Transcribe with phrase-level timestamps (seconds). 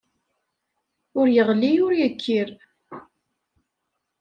[1.19, 2.49] Ur yeɣli ur yekkir.